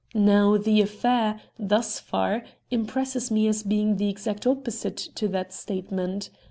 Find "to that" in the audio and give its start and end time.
4.97-5.53